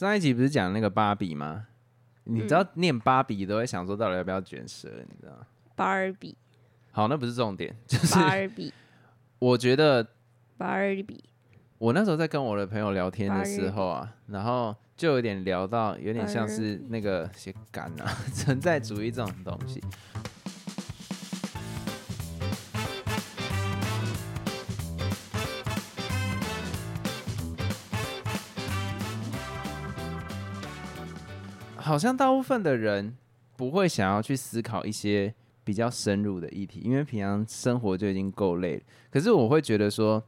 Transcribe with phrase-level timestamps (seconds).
[0.00, 1.66] 上一集不是讲那个芭比吗？
[2.24, 5.46] 你知道念芭比都会想说到底要不要卷舌，你知道吗？
[5.76, 6.34] 芭比，
[6.90, 8.72] 好，那不是重点，就是芭比，
[9.38, 10.02] 我觉得
[10.56, 11.22] 芭比，
[11.76, 19.84] 我那时候在跟我的朋友聊天的时候啊，然后就有点聊到，有点像是那个些感啊，存在主义这种东西。
[31.90, 33.16] 好像大部分的人
[33.56, 38.82] 不会想要去思考一些比较深入的议题，因为平常生活就已经够累了。
[39.10, 40.22] 可是我会觉得说，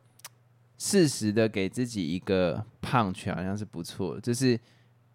[0.76, 4.18] 适时的给自己一个胖拳好像是不错。
[4.18, 4.58] 就是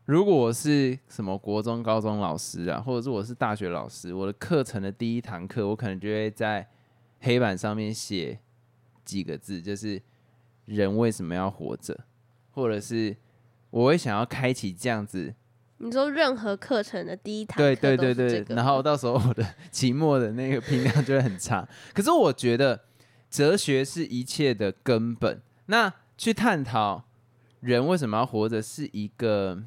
[0.05, 6.65] 如果我是什么国中、高中老师啊，或者是我是大学老师，我的课程的第一堂课，我可能就会在
[7.19, 8.39] 黑板上面写
[9.03, 10.01] 几个字，就是
[10.63, 12.05] 人为什么要活着，
[12.51, 13.17] 或者是
[13.69, 15.35] 我会想要开启这样子。
[15.79, 21.67] 你说任何课程的第一堂对对对对，然后到时候我的 期末的那个评量就会很差。
[21.93, 22.79] 可是我觉得
[23.29, 27.05] 哲学是一切的根本，那去探讨
[27.59, 29.63] 人为什么要活着，是一个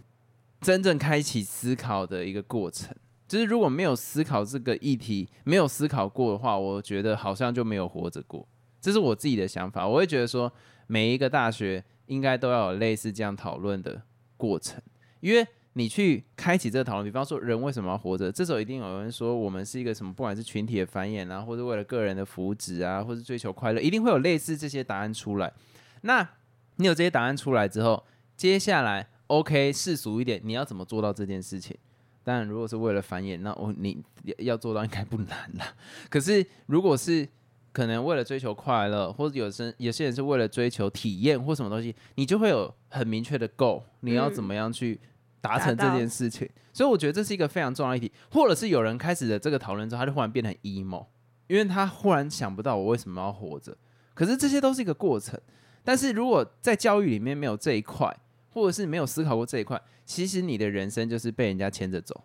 [0.61, 2.93] 真正开启思考的一个过程。
[3.29, 8.49] 就是如果没有思考这个议题，没有思考过的话，我觉得好像就没有活着过。
[8.81, 9.87] 这是我自己的想法。
[9.87, 10.53] 我会觉得说，
[10.89, 14.03] 每一个大学应该都要有类似这样讨论的
[14.37, 14.83] 过程，
[15.21, 15.47] 因为。
[15.75, 18.31] 你去开启这个讨论，比方说人为什么要活着？
[18.33, 20.13] 这时候一定有人说，我们是一个什么？
[20.13, 25.53] 不管是群体的繁衍啊，或者为了个人的福祉啊，或者追求快乐，一定会有类似这些答案出来。
[26.01, 26.29] 那
[26.77, 28.05] 你有这些答案出来之后，
[28.37, 31.77] 接下来 OK 世俗一点，你要怎么做到这件事情？
[32.25, 34.03] 当然，如果是为了繁衍，那我你
[34.39, 35.73] 要做到应该不难啦。
[36.09, 37.29] 可是如果是
[37.73, 45.01] 可能为了追求快乐，或者有些有些人是为了追求体验或什么东西，你就会有很明确的 goal，你要怎么样去？
[45.41, 51.07] 达成这件事情，所以我觉得这是一个非常重要的议题，或者是有人开始的这个讨论之后，他就忽然变成 emo，
[51.47, 53.77] 因为他忽然想不到我为什么要活着。
[54.15, 55.41] 可是这些都是一个过程，
[55.83, 58.15] 但是如果在教育里面没有这一块，
[58.51, 62.25] 或者是没有思考过这一块，其实你的人生就是被人家牵着走。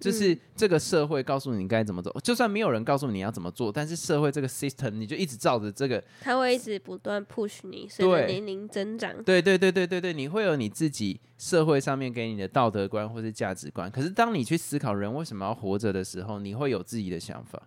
[0.00, 9.12] 就是这个社会告诉你该怎么走，就算没有人告诉你要怎么做，但是社会这个 system 你就一直照着这个，它会一直不断 push 你，随着年龄增长。
[9.24, 13.90] 对对对对对对，你会有你自己社会上面给你的道德观或是价值观。
[13.90, 17.60] 可是当你去思考人为什么要活着的时候，你会有自己的想法。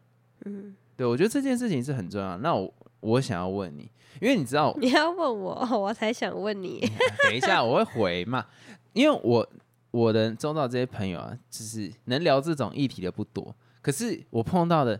[0.45, 2.37] 嗯，对，我觉得这件事情是很重要。
[2.37, 3.91] 那我我想要问你，
[4.21, 6.79] 因为你知道你要问我，我才想问你。
[7.23, 8.45] 等一下我会回嘛，
[8.93, 9.45] 因为我。
[9.91, 13.55] 我的周遭这些朋友啊，就是能聊这种议题的不多。
[13.81, 14.99] 可是我碰到的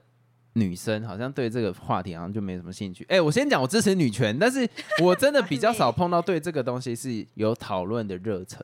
[0.53, 3.05] 女生，好像对这个话题好像就没什么兴趣。
[3.07, 4.67] 哎，我先讲，我支持女权，但是
[5.01, 8.61] 我真的比较少碰到对这个东西是有讨论的热忱。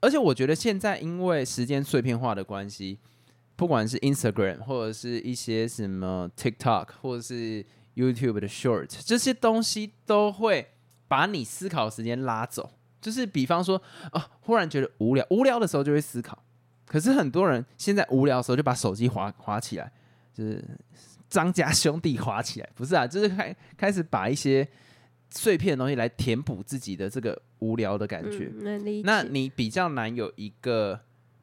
[0.00, 2.98] 而且我觉得现在因为时间碎片化的关系，
[3.54, 7.64] 不管是 Instagram 或者是一些什么 TikTok 或者是
[7.94, 10.70] YouTube 的 Short，这些东西都会
[11.06, 12.72] 把你思考时间拉走。
[13.00, 13.80] 就是比方说
[14.12, 16.38] 啊，忽然觉得无聊，无聊的时候就会思考。
[16.86, 19.92] 可是很多人现在无聊的时候就把手机划划起来，
[20.34, 20.64] 就是
[21.28, 24.66] 张家兄弟划起来，不是啊，就是开开始把一些
[25.30, 28.50] 碎片的东西来填补自己的这个无聊的感觉。
[29.04, 30.98] 那你比较难有一个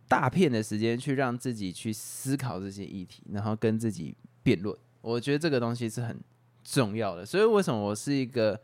[0.09, 4.13] 大片的时间去让自己去思考这些议题，然后跟自己
[4.43, 4.77] 辩论。
[4.99, 6.19] 我觉得这个东西是很
[6.65, 7.25] 重要的。
[7.25, 8.59] 所以为什么我是一个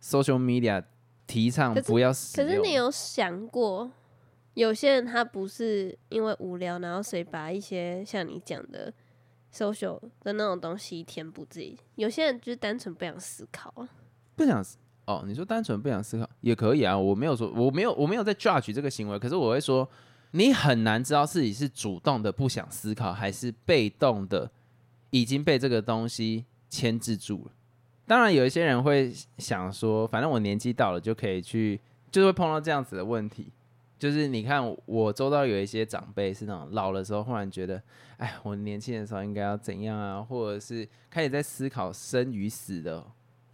[0.00, 0.82] social media？
[1.26, 2.36] 提倡不要死。
[2.36, 3.90] 可是你有想过，
[4.54, 8.92] 有些人他不是因为无聊，然后所以把一些像你讲的
[9.52, 11.78] social 的那种东西填补自己。
[11.94, 13.88] 有些人就是单纯不想思考啊，
[14.34, 14.64] 不想
[15.06, 15.24] 哦。
[15.26, 19.18] 你说单纯不想思考也可以啊，我没有说我没有我没有在 judge 这个行为。
[19.18, 19.88] 可是我会说，
[20.32, 24.50] 你很难知道自己是主动的不想思考，还是被动的
[25.10, 27.52] 已经被这个东西牵制住了。
[28.12, 31.80] 当然，有一些人会想说，反正我年纪到了就可以去，
[32.10, 33.50] 就会碰到这样子的问题。
[33.98, 37.82] 就是你看，我周遭有一些长辈是那种老的时候，忽然觉得，
[38.18, 43.02] 哎，我年轻的时候应该要怎样啊，或者是开始在思考生与死的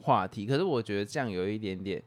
[0.02, 0.44] 话题。
[0.44, 2.02] 可是我觉得这样有一点点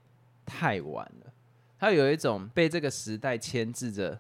[0.46, 1.32] 太晚了。
[1.80, 4.20] 他有一种被这个时代牵制着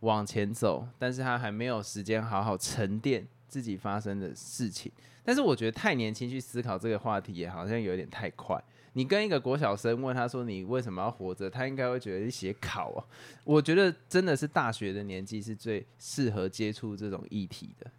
[0.00, 4.92] 往前走，但是他还没有时间好好沉淀自己发生的事情。
[5.24, 8.62] 但是我觉得太年轻去思考这个话题也好像有点太快。
[8.92, 13.02] 你跟一个国小生问他说你为什么要活着，他应该会觉得是写考哦。
[13.42, 17.90] 我觉得真的是大学的年纪是最适合接触这种议题的。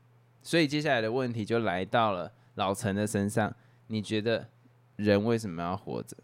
[0.42, 3.54] 所以接下来的问题就来到了老陈的身上。
[3.88, 4.48] 你觉得
[4.96, 6.16] 人为什么要活着？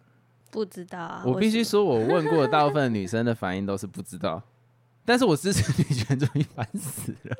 [0.49, 1.23] 不知道啊。
[1.25, 4.41] 我必须说，我问过大部分女生的反应都是不知道。
[5.03, 7.35] 但是我支持女权主义，烦死了。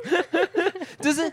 [1.00, 1.32] 就是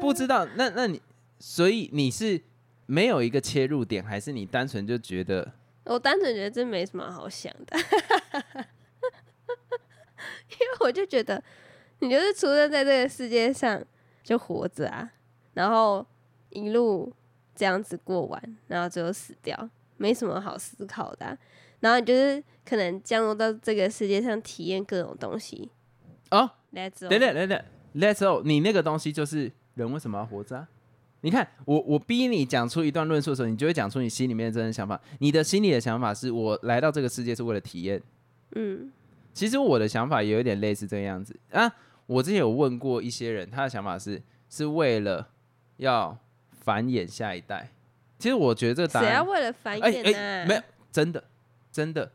[0.00, 1.00] 不知道，那那你，
[1.38, 2.42] 所以你是
[2.86, 5.52] 没有一个切入点，还是你单纯就觉得？
[5.84, 7.78] 我单纯觉得这没什么好想的，
[10.50, 11.42] 因为我就觉得
[12.00, 13.80] 你就是出生在这个世界上
[14.24, 15.12] 就活着啊，
[15.54, 16.04] 然后
[16.50, 17.12] 一路
[17.54, 21.38] 这样子过完，然后最后死掉，没什么好思考的啊、
[21.80, 25.70] 然后你就是可能降落到这个世界上体验各种东西。
[26.32, 30.68] 哦，Let's 等等等等，Let's go，你那个东西就是人为什么要活着、啊？
[31.26, 35.00] 你看，我我逼你讲出一段论述的时候，你就会讲出你心里面的真正想法。
[35.18, 38.00] 你的心里的想法是我来到这个世界是为了体验。
[38.54, 38.92] 嗯
[39.34, 41.68] 其实我的想法也有点类似这个样子啊。
[42.06, 45.26] 我之前有问过一些人，他的想法是是为了
[45.78, 46.16] 要
[46.52, 47.70] 繁衍下一代。
[48.20, 50.62] 其实我觉得这个答案，谁要为了繁哎衍呢、哎，没有，
[50.92, 51.24] 真的
[51.72, 52.12] 真的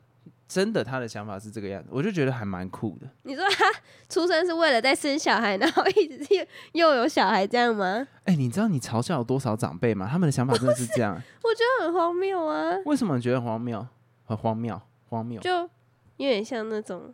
[0.53, 3.07] 真的，他的想法是这个样子，我就觉得还蛮酷的。
[3.23, 3.65] 你说他
[4.09, 8.05] 出生是为了在生小孩，然后一直又又有小孩这样吗？
[8.25, 10.09] 哎、你知道你嘲笑有多少长辈吗？
[10.11, 11.15] 他们的想法真的是这样。
[11.15, 13.87] 我觉得很荒谬啊，为什么你觉得很荒谬？
[14.25, 15.69] 很荒谬，荒谬，就有
[16.17, 17.13] 点像那种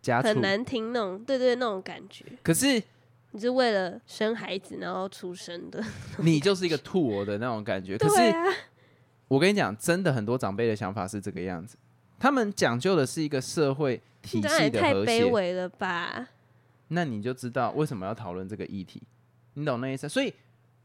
[0.00, 0.22] 家。
[0.22, 2.24] 很难听那种，对对，那种感觉。
[2.42, 2.82] 可是
[3.32, 5.82] 你是为了生孩子然后出生的，
[6.18, 7.98] 你就是一个吐我的那种感觉。
[7.98, 8.44] 可是啊，
[9.28, 11.76] 我跟你讲，真的很多长辈的想法是这个样子，
[12.18, 15.24] 他们讲究的是一个社会体系的和太卑谐。
[15.26, 16.28] 微了吧？
[16.88, 19.02] 那你就知道为什么要讨论这个议题，
[19.54, 20.08] 你懂那意思？
[20.08, 20.32] 所以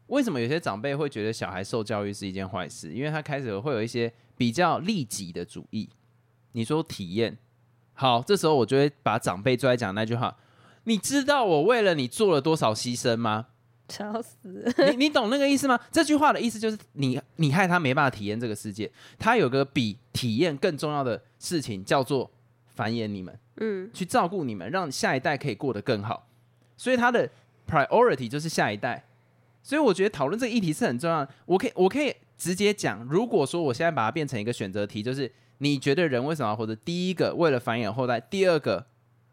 [0.08, 2.92] 为什么有些长辈会觉得小孩受教育是一件坏事？
[2.92, 5.88] 因为他开始会有一些比较利己的主义。
[6.52, 7.38] 你说体验
[7.94, 10.36] 好，这时候我就会把长辈最爱讲那句话：
[10.84, 13.46] 你知道我为了你做了多少牺牲吗？
[13.92, 14.38] 笑死！
[14.90, 15.78] 你你懂那个意思吗？
[15.90, 22.30] 这句话的意思就是你你害他没办法体验这个世界，他有个比体验更重要的事情叫做
[22.74, 26.26] 繁衍你们，嗯，去照顾你们，让下一代可以过得更好。
[26.76, 27.28] 所以他的
[27.68, 29.04] priority 就是下一代。
[29.62, 31.32] 所以我觉得讨论这个议题是很重要的。
[31.46, 36.74] 我可以我可以直接讲，如果说我现在把它变成一个选择题，就是你觉得人为什么要活着？
[36.74, 38.84] 第一个为了繁衍后代，第二个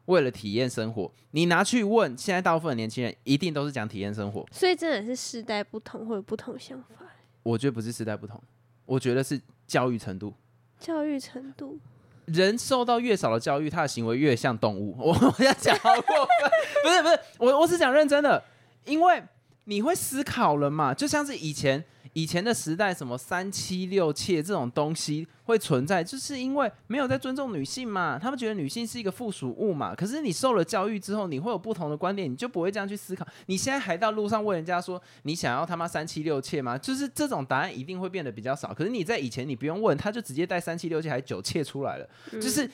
[0.09, 1.11] 为了体验生活。
[1.31, 4.43] 你拿去问现在大部分的年轻人，一定都是讲体验生活。
[4.51, 7.05] 所以真的是世代不同，会有不同想法，
[7.43, 8.41] 我觉得不是时代不同，
[8.85, 10.33] 我觉得是教育程度。
[10.79, 11.79] 教育程度。
[12.25, 14.95] 人受到越少的教育，他的行为越像动物。
[14.99, 16.51] 我 我要讲好过分，
[16.83, 18.43] 不是不是，我我是讲认真的，
[18.85, 19.23] 因为
[19.65, 21.83] 你会思考了嘛，就像是以前
[22.19, 29.95] 以前的时代，什么三妻六妾这种东西会存在，就是因为没有在尊重女性嘛，他们觉得女性是一个附属物嘛。
[29.95, 33.25] 可是你受了教育之后，你会有不同的观点，你就不会这样去思考。
[33.45, 36.77] 你现在还到路上问人家说你想要他妈三妻六妾吗？
[36.77, 38.73] 就是这种答案一定会变得比较少。
[38.73, 42.09] 可是你在以前你不用问，他就直接带三妻六妾还九妾出来了。
[42.33, 42.69] 嗯就是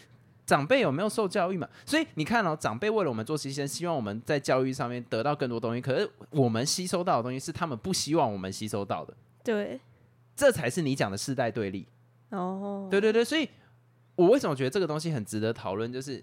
[0.47, 1.68] 长辈有没有受教育嘛？
[1.88, 5.81] 所以你看哦，长辈为了我们做牺牲，希望我们在教育上面得到更多东西。
[5.81, 9.13] 可是我们吸收到的东西是他们不希望我们吸收到的，
[9.45, 9.80] 对，
[10.36, 11.88] 这才是你讲的世代对立。
[12.31, 13.47] 哦，对对对，所以
[14.15, 15.94] 我为什么觉得这个东西很值得讨论？
[15.94, 16.21] 就是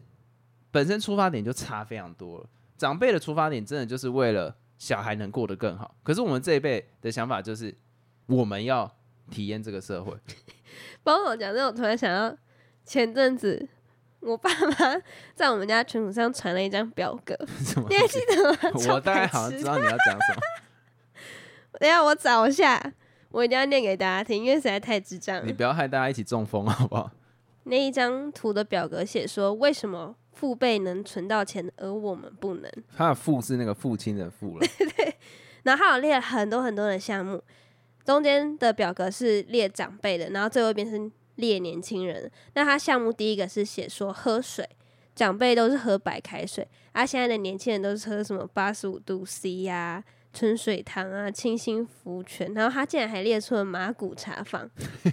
[0.70, 2.46] 本身出发点就差非常多了。
[2.76, 7.72] 长辈的出发点真的就是为了小孩能过得更好，可是我们这一辈的想法就是
[8.26, 8.92] 我们要
[9.30, 10.12] 体验这个社会。
[11.04, 12.36] 帮我讲这，我突然想到
[12.84, 13.68] 前阵子
[14.18, 15.00] 我爸妈
[15.34, 17.36] 在我们家群组上传了一张表格，
[17.88, 18.58] 你还记得吗？
[18.94, 20.40] 我大概好像知道你要讲什么。
[21.78, 22.92] 等下我找一下，
[23.32, 25.42] 我一定要念给大家听，因为实在太智障了。
[25.44, 27.10] 你不要害大家一起中风好不好？
[27.64, 32.70] 那一张图的表格写说，为什么父辈能存到钱，而我们不能？
[32.96, 34.66] 他的父是那个父亲的父了。
[34.78, 35.14] 对
[35.62, 37.42] 然后他有列了很多很多的项目，
[38.04, 42.30] 中间的表格是列长辈的，然后最后一边是列年轻人。
[42.54, 44.68] 那他项目第一个是写说喝水，
[45.14, 54.68] 长辈都是喝白开水，而、现在的年轻人都是喝什么八十五度 C 呀、春水堂啊、清新福泉，然后他竟然还列出了马古茶坊，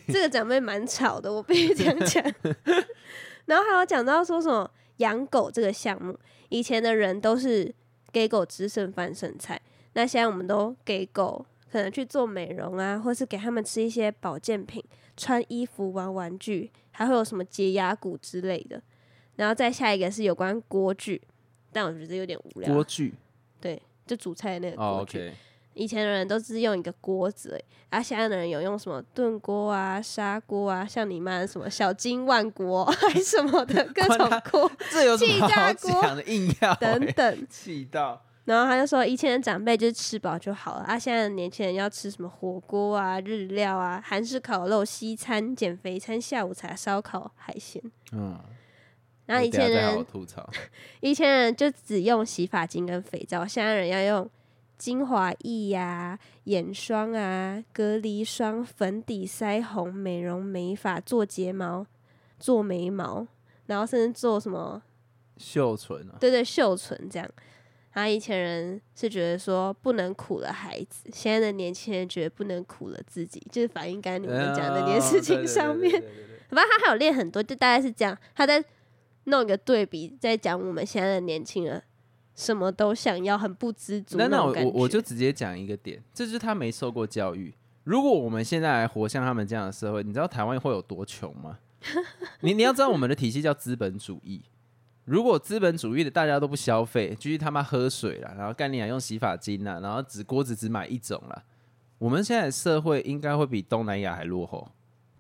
[0.08, 2.24] 这个长辈蛮吵的，我必须这样讲。
[3.46, 6.18] 然后还有讲到说什么养狗这个项目，
[6.50, 7.74] 以前的人都是
[8.12, 9.60] 给狗吃剩饭剩菜，
[9.94, 14.84] 那现在我们都给狗可能去做美容啊，或是给他们吃一些保健品、
[15.18, 18.82] 穿衣服、玩玩具，还会有什么洁牙骨之类的。
[19.36, 21.22] 然后再下一个是有关锅具，
[21.72, 22.84] 但我觉得有点无聊锅。
[22.84, 23.14] 具
[23.62, 25.32] 对，就煮菜的那个哦锅具。
[25.76, 36.24] 以前的人都是用一个锅子而已，而、现在的人有用什么炖锅啊、砂锅啊，像你妈什么小金万锅 还什么的 各种锅这有什么气炸好锅讲的？
[36.24, 37.48] 硬要欸等等。
[37.50, 47.80] 气到然后他就说，以前的长辈就是吃饱就好了，啊，现在的年轻人要吃什么火锅啊、日料啊、韩式烤肉、西餐、减肥餐、下午茶、烧烤、海鲜。
[48.12, 48.38] 嗯，
[49.30, 50.50] 然后以前人吐槽，
[51.02, 54.28] 以前人就只用洗发精跟肥皂，现在人要用
[54.76, 61.86] 精华液呀、眼霜啊、隔离霜、粉底、腮红、美容美发、做睫毛、
[62.40, 63.28] 做眉毛，
[63.68, 64.82] 然后甚至做什么
[65.38, 67.30] 秀唇啊，对对绣唇这样。
[67.92, 75.92] 然后以前人是觉得说不能苦了孩子，现在的年轻人觉得不能苦了自己，就是反映刚才你们讲的那件事情上面。
[76.50, 78.18] 反正他还有练很多，就大概是这样。
[78.34, 78.64] 他在
[79.30, 81.82] 弄一个对比，在讲我们现在的年轻人
[82.36, 87.54] 什么都想要，很不知足那那我我我就直接讲一个点，这就是他没受过教育。
[87.84, 91.60] 如果我们现在还活像他们这样的社会，你知道台湾会有多穷吗？
[92.42, 94.44] 你你要知道我们的体系叫资本主义。
[95.06, 101.44] 如果资本主义的大家都不消费，继续他妈喝水了，然后干你啊用洗发精啦，然后只锅子只买一种了，
[101.98, 104.70] 我们现在的社会应该会比东南亚还落后。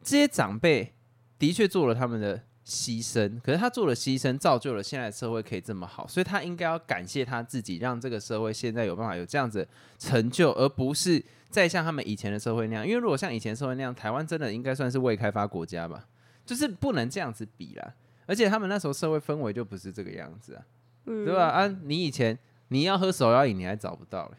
[0.04, 0.94] 这些长辈
[1.39, 12.88] 的确做了他们的牺牲，可是他做了牺牲，造就了现在社会可以这么好，所以他应该要感谢他自己，让这个社会现在有办法有这样子成就，而不是再像他们以前的社会那样。
[12.88, 16.05] 因为如果像以前社会那样，台湾真的应该算是未开发国家吧，
[16.45, 17.93] 就是不能这样子比啦。
[18.27, 20.61] 而且他们那时候社会氛围就不是这个样子啊，
[21.05, 21.47] 嗯对吧？
[21.47, 24.38] 啊，你以前你要喝手摇饮，你还找不到嘞。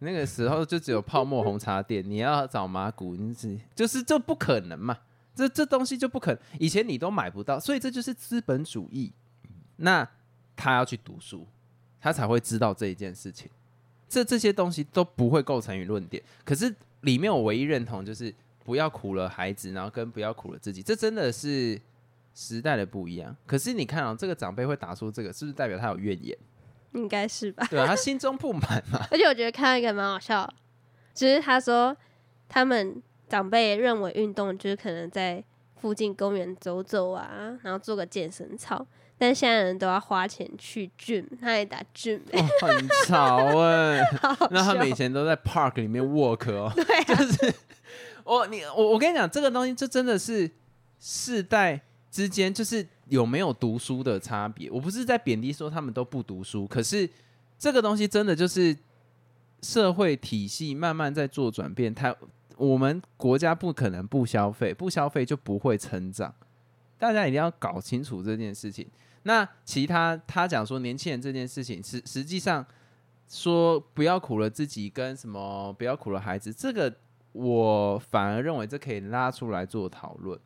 [0.00, 4.98] 那个时候就只有泡沫红茶店，你要找麻古，你是就是这不可能嘛，
[5.34, 9.12] 这这东西就不可能，以前你都买不到，所以这就是资本主义。
[9.76, 10.08] 那
[10.54, 11.46] 他要去读书，
[12.00, 13.50] 他才会知道这一件事情。
[14.08, 18.32] 这这些东西都不会构成于论点，可是里面我唯一认同就是
[18.64, 21.80] 不要苦了孩子，然后跟不要苦了自己，这真的是
[22.32, 23.34] 时代的不一样。
[23.44, 26.38] 可是你看啊、这个长辈会打出这个，是不是代表他有怨言？
[26.92, 27.66] 应该是吧。
[27.68, 29.04] 对啊，他心中不满嘛。
[29.10, 30.48] 而且我觉得看到一个蛮好笑
[31.12, 31.96] 只，就是他说
[32.48, 35.42] 他们长辈认为运动就是可能在
[35.76, 38.86] 附近公园走走啊，然后做个健身操，
[39.18, 44.00] 但现在人都要花钱去 gym，他也打 gym，、欸哦，很潮 哎、
[44.50, 46.72] 那他们以前都在 park 里面 work 哦。
[46.74, 47.54] 对啊，
[48.24, 50.50] 我你我我跟你讲，这个东西这真的是
[50.98, 54.70] 世代之间就是有没有读书的差别。
[54.70, 57.08] 我不是在贬低说他们都不读书，可是
[57.58, 58.74] 这个东西真的就是
[59.60, 61.94] 社会体系慢慢在做转变。
[61.94, 62.16] 它
[62.56, 66.34] 我们国家不可能不消费，不消费就不会成长。
[66.98, 68.86] 大家一定要搞清楚这件事情。
[69.24, 72.64] 那其他他讲说年轻人这件事情，实实际上
[73.28, 76.94] 说不要苦了自己，跟什么不要苦了孩子，这个
[77.32, 80.38] 我反而认为这可以拉出来做讨论。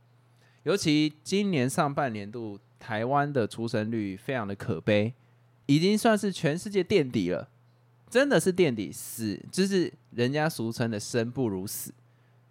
[0.63, 5.15] 尤其今年上半年度台湾的出生率非常的可悲，
[5.67, 7.49] 已经算是全世界垫底了，
[8.11, 11.93] 真的是垫底，死就是人家俗称的生不如死。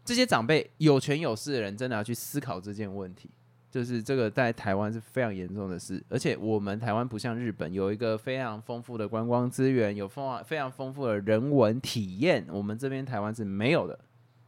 [0.05, 3.29] 这些长辈有权有势的人，真的要去思考这件问题。
[3.69, 13.99] 就是这个在台湾是非常严重的事，而且我们台湾不像日本有一个非常丰富的观光资源，有丰非常丰富的人文体验，我们这边台湾是没有的。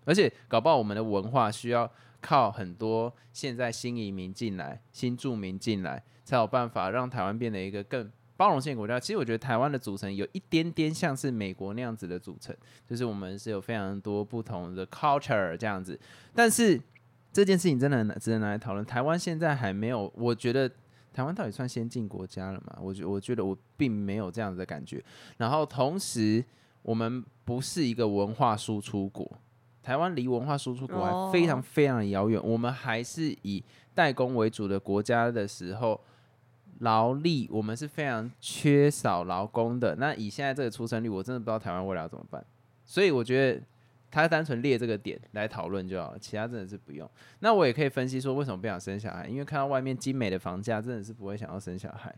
[0.05, 8.97] 而且搞不好我们的文化需要靠很多现在新移民进来、新住民进来，才有办法让台湾变得一个更包容性国家。
[8.97, 12.55] 其实我觉得台湾的组成有一点点像是美国那样子的组成，
[12.87, 15.99] 就是我们是有非常多不同的 culture 这样子，
[16.33, 16.79] 但是。
[17.31, 18.83] 这件事情真的很值得拿来讨论。
[18.83, 20.67] 台湾现在还没有，我觉得
[21.13, 22.75] 台湾到底算先进国家了吗？
[22.81, 24.99] 我觉我觉得我并没有这样子的感觉。
[25.37, 26.43] 然后同时，
[26.81, 29.31] 我们不是一个文化输出国，
[29.83, 32.41] 台湾离文化输出国还非常哦非常的遥远。
[32.43, 36.01] 我们还是以代工为主的国家的时候，
[36.79, 39.95] 劳力我们是非常缺少劳工的。
[39.95, 42.45] 那以现在这个出生率，我真的不知道台湾未来要怎么办。
[42.83, 43.61] 所以我觉得。
[44.11, 47.07] 他单纯列这个点来讨论就好了，其他真的是不用。
[47.41, 52.11] 那我也可以分析说为什么不想生小孩，因为看到外面精美的房价，真的是不会想要生小孩。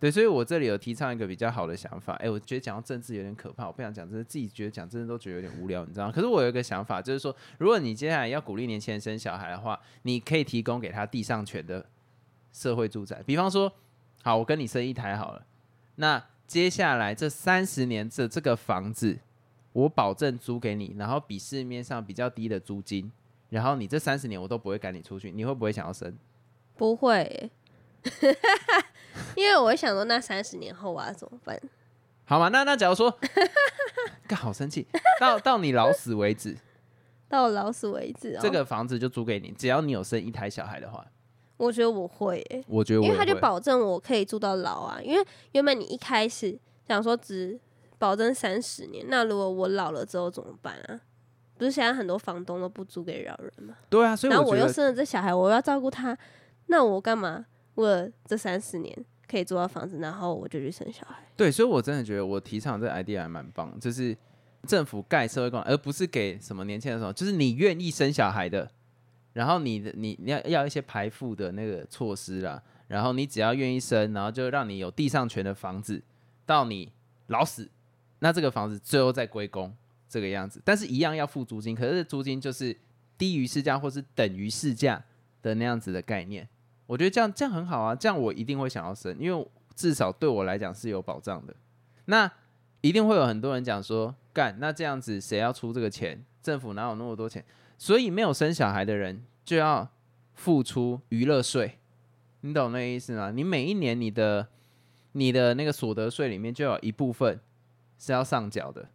[0.00, 2.14] 对，所以我这里有提倡一个比较好的想法。
[2.14, 6.10] 哎、我觉得讲到政治有点可怕，我不想讲，真的自己觉得讲真的都觉得有点无聊，你知道？
[6.10, 11.86] 可是我有一个想法，就是说，如果你接下来要鼓励年轻人生小孩的话，你可以提供给他地上权的
[12.56, 13.70] 社会住宅，比方说，
[14.22, 15.44] 好，我跟你生一台好了，
[15.96, 19.18] 那接下来这三十年这这个房子。
[19.72, 23.12] 我保证租给你，然后比市面上比较低的租金，
[23.50, 26.16] 然后你这三十年我都不会赶你出去，你会不会想要生？
[26.78, 27.50] 不会欸，
[29.34, 31.60] 因为我会想说，那三十年后我要怎么办？
[32.24, 32.48] 好嘛？
[32.48, 33.18] 那那假如说，
[34.26, 34.86] 干好生气，
[35.20, 36.56] 到到你老死为止，
[37.28, 38.38] 到老死为止、哦。
[38.40, 41.06] 这个房子就租给你，只要你有生一台小孩的话，
[41.56, 45.00] 我觉得我会欸，我觉得我因为他就保证我可以住到老啊。
[45.02, 47.58] 因为原本你一开始想说只
[47.98, 51.00] 保证三十年，那如果我老了之后怎么办啊？
[51.58, 53.74] 不是现在很多房东都不租给老人吗？
[53.88, 56.16] 对啊，所以然后我又生了这小孩，我要照顾他，
[56.66, 57.46] 那我干嘛？
[57.76, 58.94] 为了这三十年
[59.26, 61.16] 可以租到房子，然后我就去生小孩。
[61.34, 64.14] 对，所以我真的觉得我提倡这 idea 还蛮棒，就是
[64.66, 68.70] 政府盖社会公，而不是给什么年轻人什么，就是你愿意生小孩的，
[69.36, 76.02] 然后你的你你要要一些排富的那个措施啦，然后你只要愿意生，然后就让你有地上权的房子，
[76.46, 76.90] 到你
[77.26, 77.68] 老死，
[78.20, 79.70] 那这个房子最后再归公
[80.08, 82.74] 这个样子，但是一样要付租金，可是租金就是
[83.18, 85.04] 低于市价或是等于市价
[85.42, 86.48] 的那样子的概念，
[86.86, 91.54] 我觉得这样这样很好啊，这样我一定会想要生，因为至少对我来讲是有保障的。
[92.06, 92.32] 那
[92.80, 96.24] 一定会有很多人讲说，干那这样子谁要出这个钱？
[96.42, 97.44] 政府哪有那么多钱？
[97.78, 99.88] 所以没有生小孩的人就要
[100.34, 101.78] 付出娱乐税，
[102.40, 103.30] 你懂那意思吗？
[103.30, 104.48] 你每一年你的
[105.12, 107.40] 你的那个所得税里面就有一部分
[107.98, 108.88] 是要上缴的。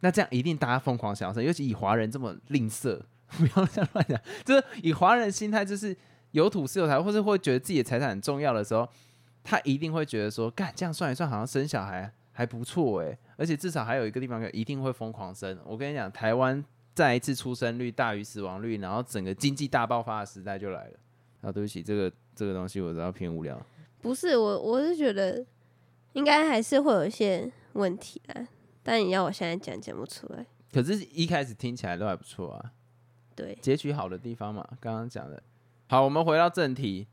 [0.00, 3.00] 那这样一定大家疯狂想要生，尤其以华人这么吝啬，
[3.38, 4.20] 不要这样乱讲。
[4.44, 5.96] 就是以华人心态，就是
[6.32, 8.86] 有土是有财，或是会觉得自己的财产很重要的时候，
[9.42, 15.58] 他一定会觉得说，干这样算一算，好像生小孩还不错诶，而且至少还有一个地方一定会疯狂生。
[15.64, 16.62] 我跟你讲，台湾
[16.96, 20.98] 再一次出生率大于死亡率，然后整个经济大爆发的时代就来了。
[21.42, 23.60] 啊，对不起，这个这个东西我知道偏无聊。
[24.00, 25.44] 不是我，我是觉得
[26.14, 28.46] 应该还是会有一些问题的，
[28.82, 30.46] 但你要我现在讲讲不出来。
[30.72, 32.72] 可是，一开始听起来都还不错啊。
[33.34, 35.42] 对，截取好的地方嘛，刚刚讲的。
[35.88, 37.06] 好，我们回到正题。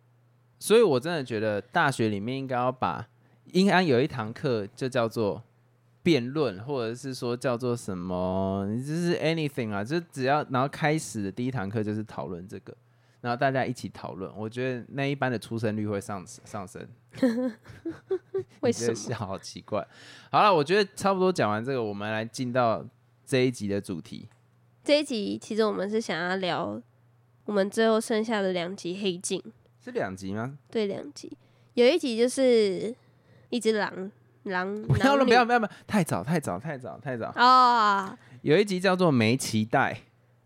[0.60, 3.06] 所以我真的觉得大学里面应该要把，
[3.52, 5.44] 应该有一堂课就叫做
[6.04, 12.76] 辩论，或者是说叫做什么，就是 anything 啊，就只要然后开始的第一堂课就是讨论这个，
[13.22, 16.88] 然后大家一起讨论，我觉得那一班的出生率会上上升。
[18.60, 18.96] 为什么？
[18.96, 19.88] 笑好奇怪。
[20.30, 22.86] 好了，我觉得差不多讲完这个，我们来进到
[23.26, 24.28] 这一集的主题。
[24.84, 26.82] 这一集其实我们是想要聊
[27.46, 29.42] 我们最后剩下的两集黑镜。
[29.80, 30.58] 是两集吗？
[30.70, 31.38] 对，两集。
[31.76, 32.94] 有一集就是
[33.50, 34.12] 一只狼
[34.44, 34.82] 狼。
[34.84, 35.72] 不要了，不要，不要，不要！
[35.88, 37.28] 太早，太早，太早，太早。
[37.36, 38.17] 啊！
[38.41, 39.94] 有一集叫做《没期待》，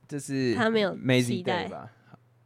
[0.07, 1.89] 就是他没有没期待吧？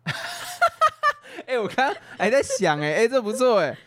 [1.46, 3.78] 哎，我刚还在想，哎哎，这不错哎。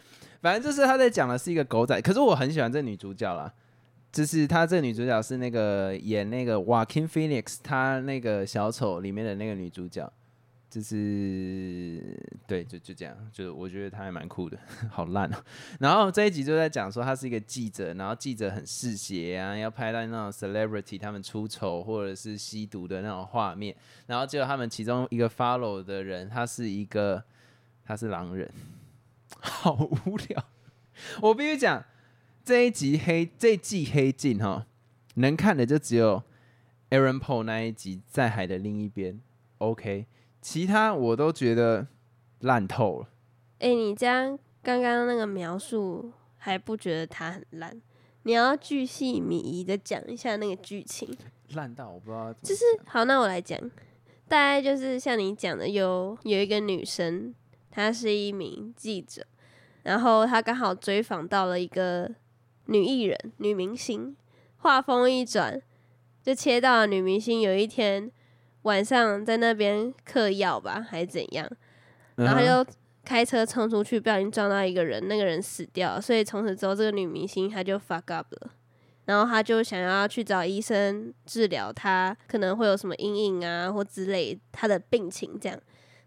[0.42, 3.52] 反正就是他在讲的是一个狗仔，可是我很喜欢这女主角啦。
[4.12, 10.08] 就是她这女主角是那个演那个《Walking Phoenix》她那个小丑里面的那个女主角。
[10.74, 12.02] 就是
[12.48, 14.58] 对，就就这样，就我觉得他还蛮酷的，
[14.90, 15.36] 好烂哦。
[15.78, 23.72] 然后这一集就在讲说他是一个记者，然后记者很嗜血啊，要拍到那种 celebrity 他们出丑或者是吸毒的那种画面。
[24.08, 27.22] 然后结果他们其中一个 follow 的人，他是一个
[27.84, 28.50] 他是狼人，
[29.38, 30.44] 好无聊。
[31.22, 31.84] 我必须讲
[32.44, 34.66] 这一集黑这季黑镜哈，
[35.14, 36.24] 能看的就只有
[36.90, 39.20] Aaron Paul 那一集在海的另一边
[39.58, 40.06] ，OK。
[40.44, 41.86] 其他我都觉得
[42.40, 43.08] 烂透了。
[43.60, 47.80] 哎，你这样刚刚那个描述还不觉得它很烂？
[48.24, 51.08] 你要巨细靡遗的讲一下那个剧情。
[51.54, 52.30] 烂到我不知道。
[52.42, 53.58] 就是好，那我来讲，
[54.28, 57.34] 大概就是像你讲的，有有一个女生，
[57.70, 59.26] 她是一名记者，
[59.82, 62.14] 然后她刚好追访到了一个
[62.66, 64.14] 女艺人、女明星。
[64.58, 65.58] 话锋一转，
[66.22, 68.12] 就切到了女明星有一天。
[68.64, 71.48] 晚上在那边嗑药吧，还是怎样？
[72.16, 72.70] 然后他就
[73.04, 76.00] 开车冲出去，不小心撞到一个人，那个人死掉。
[76.00, 78.50] 所以从此之后，这个女明星她就 fuck up 了。
[79.04, 85.58] 然后她就想要去找医生治疗，她可能会有什么阴影啊，或之类她的病情这样。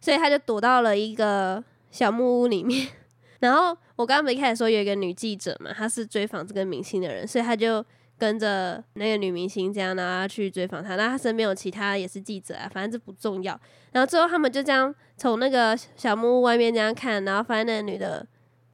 [0.01, 2.87] 所以她就躲到了一个小木屋里面。
[3.39, 7.85] 然后我刚刚一开始说有一个女记者嘛，她是追访这个明星的人，所以她就。
[8.17, 13.59] 跟着那个女明星这样呢去追访她，那她身边有其他也是记者啊，反正这不重要。
[13.91, 18.25] 然后最后他们就这样从那个小木屋外面这样看，然后发现那个女的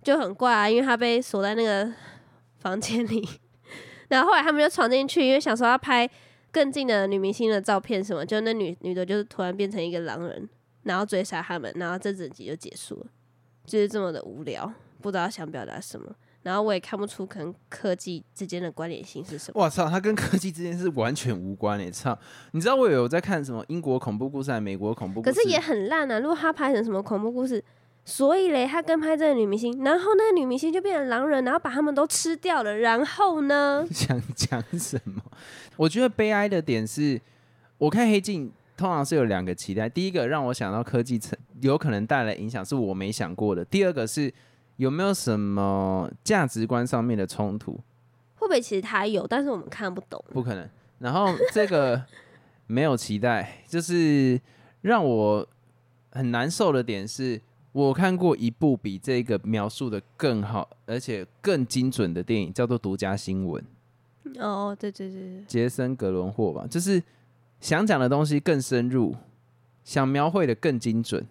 [0.01, 1.91] 就很怪啊，因为她被锁在那个
[2.59, 3.27] 房间里。
[4.09, 6.07] 然后后来他们就闯进去，因为想说要拍
[6.51, 10.47] 更近的女明星的照片什么，就那女女的就是突然变成一个狼人，
[10.83, 13.07] 然后追杀他们，然后这整集就结束了，
[13.65, 16.15] 就是这么的无聊，不知道想表达什么。
[16.43, 19.63] 然后我也看不出可能科技之间的关联性是什么。
[19.63, 21.89] 我操，它跟科技之间是完全无关诶！
[21.89, 22.17] 操，
[22.51, 25.33] 你知道我有在看什么英国恐怖故事还是美国恐怖故事？
[25.33, 26.19] 可是也很烂啊！
[26.19, 27.63] 如果他拍成什么恐怖故事，
[28.03, 33.87] 所以嘞，他跟拍这个女明星，然后那个女明星就变成狼人，然后把他们都吃掉了，然后呢？
[33.91, 35.21] 想 讲什么？
[35.77, 37.21] 我觉得悲哀的点是，
[37.77, 44.33] 我看黑镜通常是有两个期待，第一个让我想到科技成有可能带来影响，是我没想过的；第二个是。
[44.83, 47.71] 有没有什么价值观上面的冲突？
[48.35, 50.21] 会不会其实他有，但是我们看不懂？
[50.33, 50.69] 不可能。
[50.99, 52.03] 然后这个
[52.67, 54.37] 没有期待，就是
[54.81, 55.47] 让我
[56.11, 57.39] 很难受的点是，
[57.71, 63.63] 我看过一部比这个描述的更好，而且更精准的电影，叫做《独家新闻》，
[64.41, 67.01] 哦，对对对对，杰森·格伦霍吧，就是
[67.61, 69.15] 想讲的东西更深入，
[69.85, 71.25] 想描绘的更精准，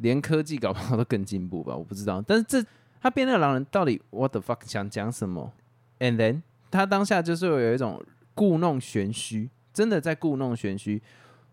[0.00, 2.22] 连科技搞不好都更进步吧，我不知道。
[2.26, 2.64] 但是这
[3.00, 5.52] 他变那个狼人到底 what the fuck 想讲什么
[6.00, 8.02] ？And then 他当下就是有一种
[8.34, 11.02] 故弄玄虚，真的在故弄玄虚。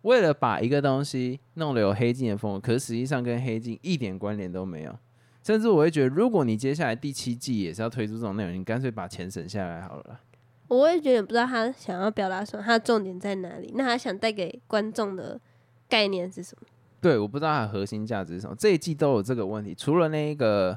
[0.02, 4.96] 为了把一个东西弄得有黑镜的风格，可是实际上跟黑镜一点关联都没有。
[5.42, 10.20] 甚至我会觉得，如果你接下来第七季也是要推出这种内容，你干脆把钱省下来好了。
[10.68, 13.72] 我也觉得不知道他想要表达什么，他的重点在哪里？
[13.76, 15.40] 那他想带给观众的
[15.88, 16.68] 概念是什么？
[17.06, 18.56] 对，我不知道它的核心价值是什么。
[18.58, 20.76] 这一季都有这个问题，除了那一个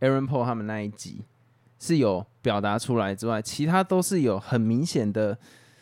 [0.00, 1.24] Aaron Paul 他们那一集
[1.78, 5.38] 是有表达出来之外，其他都是有很明显的，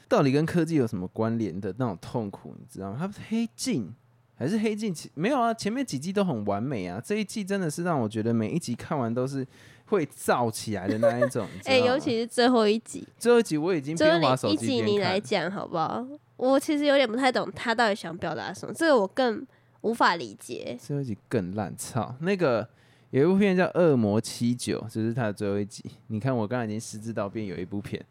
[0.06, 2.98] 到底跟科技有什么关联的那种痛苦，你知道吗？
[3.00, 3.92] 它黑镜
[4.36, 4.94] 还是黑镜？
[4.94, 9.44] 其没有啊，前面几季都很完美啊，这一季真的是让我觉得每一集看完都是
[9.86, 11.44] 会燥起来的那一种。
[11.64, 15.00] 哎、尤其是最后一集，最后一集我已经最后边滑手一集你。
[15.00, 16.06] 来讲好不好？
[16.36, 19.44] 我其实有点不太懂他到底想表达什么，这个我更
[19.82, 20.76] 无法理解。
[20.78, 22.14] 最后一集更烂，操！
[22.20, 22.68] 那个
[23.10, 25.84] 有一部片叫《恶魔七九》，这是它的最后一集。
[26.08, 28.04] 你看，我刚才已经失智到变有一部片，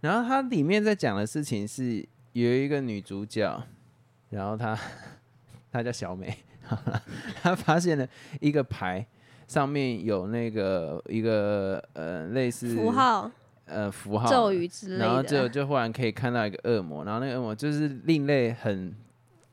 [0.00, 3.62] 然后它里面在讲的事情是有一个女主角，
[4.30, 4.78] 然后她
[5.72, 6.36] 她叫小美，
[7.42, 8.06] 她发现了
[8.40, 9.06] 一个牌，
[9.48, 13.30] 上面有那个一个呃类似符号、
[13.66, 18.94] 呃符号咒语之类然后就的，就忽然可以看到一个恶魔，然后那个恶魔就是另类很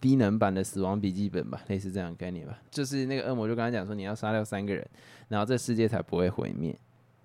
[0.01, 2.59] 低能版的《死亡笔记本》吧，类似这样的概念吧。
[2.69, 4.85] 就是那个恶魔就跟他讲说，你要杀掉三个人，
[5.29, 6.75] 然后这世界才不会毁灭。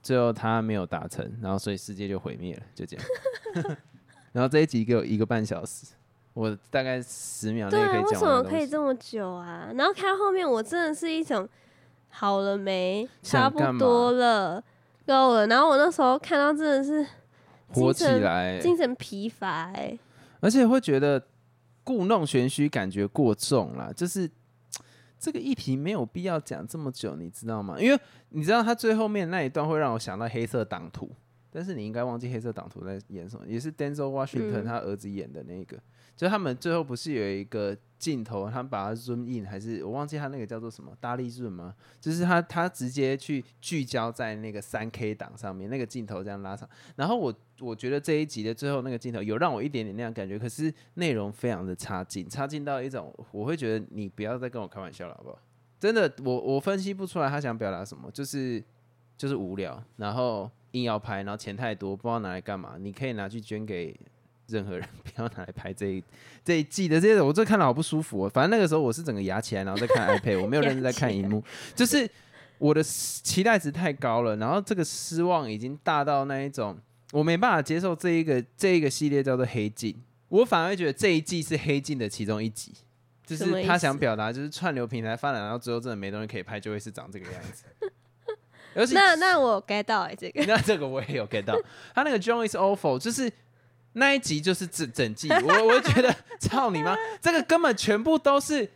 [0.03, 3.07] 最后他没有达成，然后所以世界就毁灭了，就这样。
[4.33, 5.87] 然后这一集给我一个半小时，
[6.35, 8.43] 我大概十秒内对啊，为可以讲什么。
[8.45, 9.73] 可以这么久啊？
[9.75, 11.49] 然后看后面，我真的是一种
[12.11, 14.63] 好了没，差不多了，
[15.07, 15.47] 够了。
[15.47, 17.05] 然后我那时候看到真的是
[17.73, 19.99] 火起来，精神疲乏哎、
[20.41, 21.21] 而且会觉得
[21.87, 23.95] 故弄玄虚，感觉过重了。
[23.95, 24.29] 就是
[25.21, 27.77] 这个议题没有必要讲这么久，你知道吗？
[27.79, 31.07] 因为你知道他最后面那一段会让我想到《黑色党徒》，
[31.49, 35.79] 但是你应该忘记《黑色党徒》在演什么，也是 Denzel Washington 嗯他儿子演的那个。
[36.17, 41.75] 就他们最后不是有一个镜头，他们把它 zoom in，还是我忘记他那个叫做什么大力 zoom 吗？
[42.01, 46.69] 就是他他直接去聚焦在那个三 K 档上面，那个镜头这样拉长。
[46.97, 55.39] 然后我我觉得这一集的最后那个镜头有让我一点点那样感觉，可是内容非常的差劲，差劲到一种我会觉得你不要再跟我开玩笑了，好不好？
[55.79, 58.65] 真的，我我分析不出来他想表达什么，就是
[59.19, 62.77] 就是无聊，然后硬要拍，然后钱太多，不知道拿来干嘛。
[62.79, 63.95] 你可以拿去捐给
[64.49, 66.03] 任何人，不要拿来拍这一
[66.45, 67.21] 这一季的这些。
[67.21, 68.29] 我这看了好不舒服、哦。
[68.29, 71.43] 反正那个时候我是整个牙起来，然后再看 iPad，我没有认真在看荧幕，
[71.75, 72.09] 就是
[72.59, 76.77] 我的期待值太高了，然后这个失望已经大到那一种，
[77.13, 79.95] 我没办法接受这一个这一个系列叫做黑镜，
[80.29, 82.73] 我反而会觉得这一季是黑镜的其中一集。
[83.27, 87.65] 就是他想表达，就是串流平台发展到最后真的没东西可以拍，就会是长这个样子。
[88.95, 91.59] 那那我 get 到哎、这个那这个我也有 get 到，
[91.93, 93.29] 他那个 John is awful，就是
[93.99, 98.71] 那一集就是整整季，我我就觉得 操你妈，这个根本全部都是，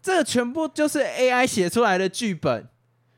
[0.00, 2.68] 这个全部就是 AI 写出来的剧本。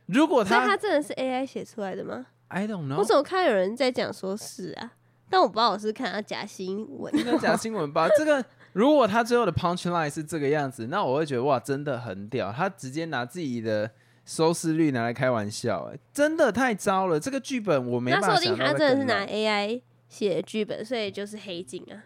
[0.06, 4.92] 如果他他真的是 AI 写出来的吗？I don't 我 know，怎么看到有人在讲说是啊？
[5.30, 8.08] 但我不知道我是看他假新闻，应该假新闻吧？
[8.16, 13.90] 这个如果他最后的 punch line 是这个样子，那我会觉得哇，真的很屌，他直接拿自己的。
[14.24, 17.18] 收视率拿来开玩笑、哎，真的太糟了！
[17.18, 22.04] 这个剧本我没那办法说不定他真的是拿 AI 写剧本，所以就是黑镜啊。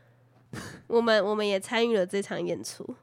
[0.87, 2.95] 我们我们也参与了这场演出，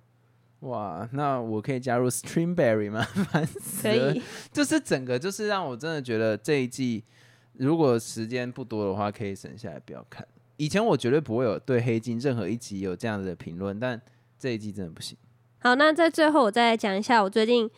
[0.61, 3.03] 哇，那我可以加入 Streamberry 吗？
[3.29, 4.15] 烦死可了！
[4.15, 4.21] 以。
[4.53, 7.03] 就是整个就是让我真的觉得这一季，
[7.51, 10.25] 如果时间不多的话，可以省下来不要看。
[10.55, 14.01] 以前我绝对不会有对黑镜任何一集有这样子的评论，但
[14.39, 15.17] 这一季真的不行。
[15.59, 17.69] 好，那在最后我再来讲一下，我最近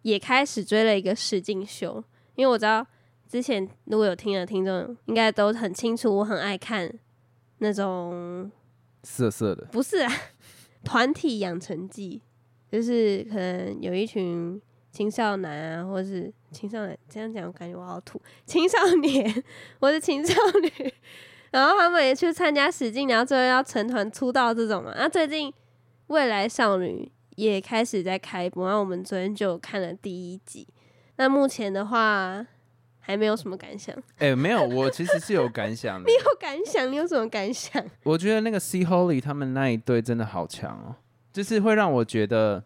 [0.00, 2.02] 也开始追了一个实境秀，
[2.36, 2.86] 因为我知道
[3.30, 6.92] 之前如果有听的听众应该都很清楚，我很爱看
[7.58, 8.50] 那种
[9.04, 10.12] 色色的，不是啊，
[10.82, 12.20] 团体养成记，
[12.72, 19.44] 就是可能有一群青少男啊，或是青少年，这样讲我感觉我好土， 青少年
[19.78, 20.92] 或是青少女，
[21.52, 24.92] 然后他们也去参加使劲，然后最后要成团出道这种嘛。
[24.96, 25.54] 那最近
[26.08, 30.66] 未来少女也开始在开播，然后我们昨天就看了第一集。
[31.16, 32.44] 那目前的话
[33.10, 36.06] 还没有什么感想，哎、没有，我其实是有感想的。
[36.10, 36.90] 你有感想？
[36.90, 37.84] 你有什么感想？
[38.04, 40.94] 我觉得那个 C Holy 他们那一队真的好强哦，
[41.32, 42.62] 就是会让我觉得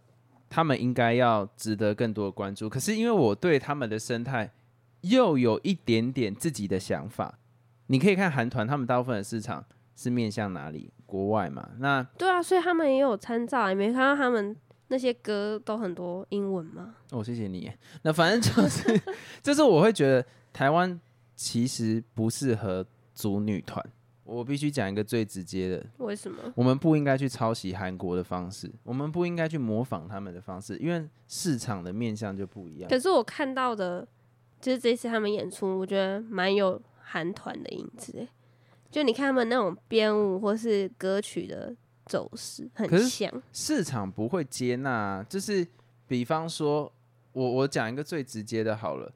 [0.51, 2.69] 他们应该要值得更多的关注。
[2.69, 4.53] 可是因为我对他们的生态
[5.01, 7.39] 又有一点点自己的想法，
[7.87, 9.65] 你可以看韩团，他们大部分的市场
[9.97, 10.93] 是面向哪里？
[11.07, 11.71] 国外嘛。
[11.79, 14.55] 那对啊，所以他们也有参照，你没看到他们
[14.89, 16.95] 那些歌都很多英文吗？
[17.11, 17.71] 哦，谢谢你。
[18.03, 19.01] 那反正就是，
[19.43, 21.01] 就是我会觉得台湾
[21.35, 23.85] 其实不适合组女团。
[24.25, 26.39] 我必须讲一个最直接的，为什么？
[26.57, 32.89] 我们不应该去抄袭韩国的方式，我们不应该去模仿他们的方式，因为市场的面向就不一样。
[32.89, 34.09] 可是我看到的，
[34.63, 38.27] 就是这次他们演出，我觉得蛮有韩团的影子。
[38.91, 43.31] 就你看他们那种编舞或是歌曲的走势，很像。
[43.53, 45.67] 市场不会接纳，就是
[46.07, 46.93] 比方说，
[47.33, 49.13] 我我讲一个最直接的好了，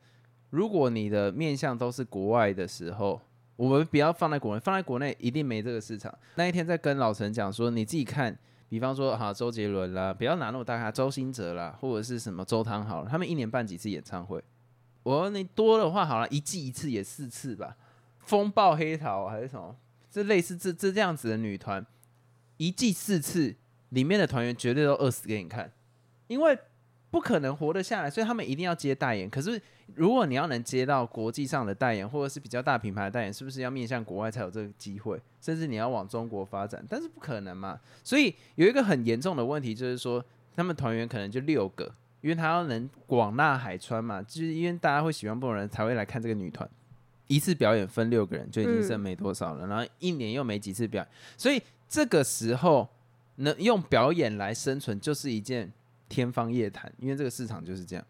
[0.50, 3.20] 如果你的面向都是国外的时候。
[3.58, 6.16] 我们不要放在国内，放在国内一定没这个市场。
[6.36, 14.40] 那一天在跟老陈讲说，你自己看，比方说哈周杰伦啦，不要拿那么大咖，周兴哲啦，或者是什么周汤好了，他们一年办几次演唱会？
[15.02, 17.76] 我说你多的话好了，一季一次也四次吧。
[18.20, 19.74] 风暴黑桃还是什么？
[20.08, 21.84] 这类似这这这样子的女团，
[22.58, 23.56] 一季四次，
[23.88, 25.72] 里面的团员绝对都饿死给你看，
[26.26, 26.58] 因为。
[27.10, 29.30] 不可能活得下来，所以他们一定要接代言。
[29.30, 29.58] 可是，
[29.94, 35.18] 如果你要能接到国际上的代言，或者是比较大品牌的代言，是不是要面向国外才有这个机会？
[35.40, 37.80] 甚至你要往中国发展，但是不可能嘛。
[38.04, 40.22] 所以有一个很严重的问题，就是说
[40.54, 41.90] 他们团员可能就六个，
[42.20, 46.68] 因为他要能广纳海川嘛，就是因为大家会喜欢不同人才会来看这个女团。
[47.26, 52.88] 一次表演分六个人就已经剩没多少了，然后一年又没几次表演，所以这个时候
[53.36, 55.72] 能用表演来生存，就是一件。
[56.10, 58.02] 天方夜谭，因为这个市场就是这样，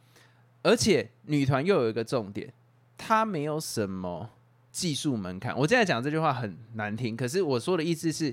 [0.63, 2.55] 而且女团又有一个重点，
[2.97, 4.31] 它没有什么
[4.71, 5.53] 技术门槛。
[5.59, 8.33] 我现在讲这句话很难听，可是我说的意思是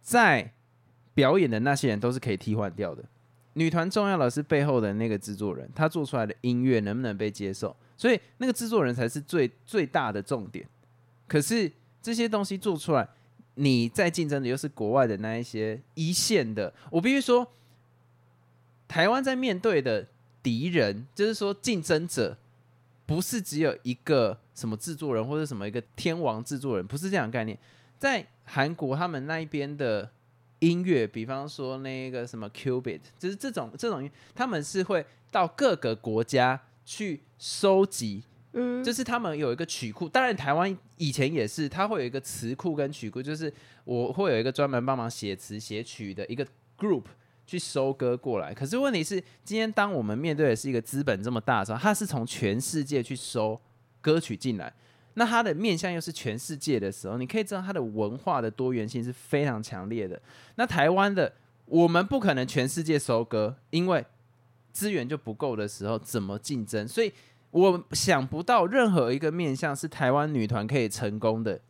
[0.00, 0.54] 在
[1.12, 3.04] 表演的那些人都是可以替换掉的。
[3.52, 10.66] 女团重要的是背后的那个制作人，他做出来的音乐能不能被接受，所以那个制作人才是最最大的重点。
[11.26, 13.06] 可是这些东西做出来，
[13.58, 17.46] 你在竞争的又是国外的那一些一线的，我必须说。
[18.86, 20.06] 台湾在面对的
[20.42, 22.38] 敌人，就是说竞争者，
[23.04, 27.58] 不是只有一个什么制作人或者什么一个天王制作人，不是这样的概念。
[27.98, 30.10] 在韩国他们那一边的
[30.60, 40.08] 音乐，比方说那个什么 Qubit，就是这种这种，他们是会到各个国家去收集，嗯，就是他们有一个曲库。
[40.08, 43.52] 当然，台湾以前也是，它会有一个词库跟曲库，就是
[43.84, 46.46] 我会有一个专门帮忙写词写曲的一个
[46.78, 47.04] group。
[47.48, 53.58] 去收割过来，可是问题是，今天当我们面对的是一个资本这么大的时候，它是从全世界去收
[54.02, 54.70] 歌曲进来，
[55.14, 60.20] 那它的面向又是全世界的时候，你可以知道它的文化的多元性是非常强烈的。
[60.56, 61.32] 那台湾的
[61.64, 64.04] 我们不可能全世界收割，因为
[64.70, 66.86] 资源就不够的时候，怎么竞争？
[66.86, 67.10] 所以
[67.50, 71.60] 我想不到任何一个面向是台湾女团可以成功的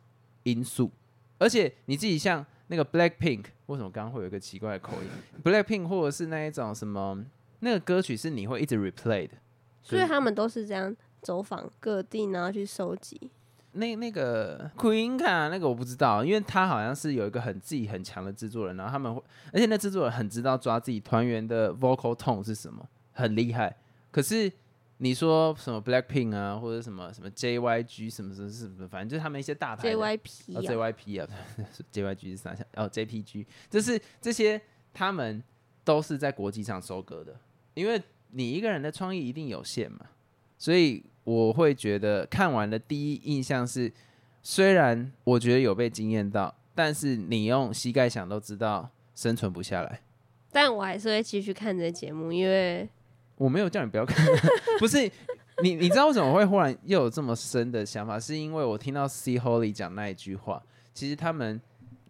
[0.43, 0.91] 因素，
[1.37, 2.45] 而且你自己像。
[2.71, 5.09] 那个 Black Pink 为什么刚刚会有一个奇怪的口音
[5.43, 7.25] ？Black Pink 或者是那一种什么
[7.61, 9.33] 那个歌曲是你会一直 replay 的，
[9.81, 13.31] 所以他们都是这样走访各地，然后去收集。
[13.71, 19.19] 那那个 Queen 卡那个我不知道，因为他好像是有一个很自己很强的制作人，然后他们会，
[19.51, 23.75] 而且那制作人很知道抓自己团员的 vocal tone 是什么，很厉害。
[24.11, 24.53] 可是。
[25.01, 31.29] 你说什么 Blackpink 啊，或者什么什么 JYG 什么什么什么，反正就是他们一些大牌 JYP 啊，JYP 啊
[31.93, 32.53] ，JYG 是啥？
[32.75, 34.61] 哦，JPG， 就是这些
[34.93, 35.41] 他们
[35.85, 37.33] 都是在国际上收割的，
[37.75, 39.99] 因为你一个人的创意一定有限嘛，
[40.57, 43.89] 所以我会觉得看完的第一印象是，
[44.43, 50.01] 虽然我觉得有被惊艳到，但是你用膝盖想都知道生存不下来，
[50.51, 52.89] 但我还是会继续看这节目，因为。
[53.39, 54.25] 我没有叫你不要看，
[54.79, 55.09] 不是
[55.63, 58.19] 你，你知道为什么会忽然又有这么深的想法？
[58.19, 60.61] 是因为我听到 C Holly 讲那一句话，
[60.93, 61.59] 其实他们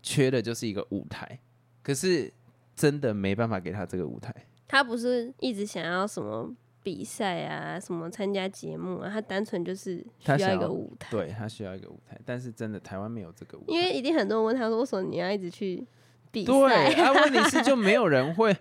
[0.02, 1.40] 缺的就是一个舞台，
[1.84, 2.34] 可是
[2.76, 4.34] 真的没办法给他这个舞台。
[4.68, 11.12] 他不是一直想要什么比赛啊，什么参加节目啊，他单纯就是需要一个舞台。
[11.12, 15.86] 对他需要一个舞台，但是真的台湾没有这个舞台，因为一定很多人问他说，为什么你要一直去
[16.32, 16.52] 比赛？
[16.52, 18.56] 对，他问题是就没有人会。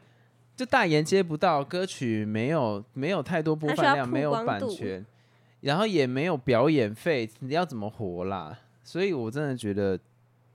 [0.59, 5.07] 就大言接不到，歌曲没有没有太多播放量，没有版权，
[5.61, 8.59] 然后也没有表演费，你要怎么活啦？
[8.83, 9.97] 所以我真的觉得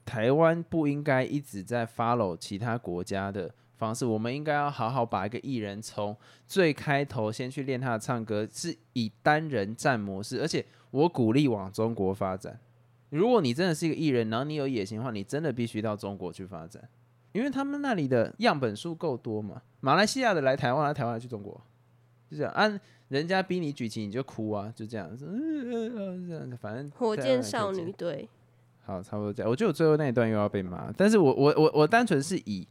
[0.04, 6.13] 台湾不应该一直在 follow 其他国家的方式，我们应该要好好把一个艺人从
[6.46, 12.60] 最开头先去练他的唱歌，是以单人战模式，而且我鼓励往中国发展。
[13.10, 16.84] 如果你真的是一个艺人，然后你有野心的话，你真的必须到中国去发展。
[17.34, 19.62] 因为他们那里的样本数够多嘛。
[19.82, 21.60] 马来西亚的来台湾，来台湾来去中国，
[22.32, 22.52] 就这样。
[22.54, 28.30] 按人家逼你举旗，你就哭啊，就这样子，嗯嗯嗯，这样子，反正火箭少女队，
[28.86, 29.50] 好，差不多这样。
[29.50, 32.65] 我觉得我最后那一段又要被骂，但是我我我我单纯是以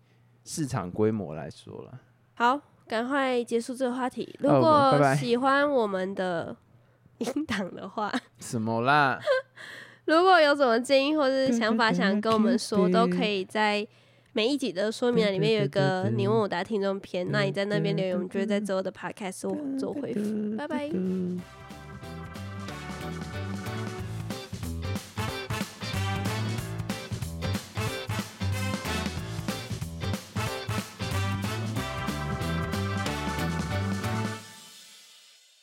[0.44, 2.00] 市场规模来说了。
[2.34, 4.34] 好，赶快结束这个话题。
[4.40, 6.56] 如果喜欢我们的
[7.18, 9.20] 音档的话， 什么啦？
[10.06, 13.86] 如果有什么建议或是想法想跟我们说，都可以在
[14.32, 20.56] 每一集的说明栏里面有一个你问我答听众篇，那你在那边留言，我们就会在之后的 podcast 做做回复。
[20.56, 20.88] 拜拜。
[20.88, 21.61] 拜。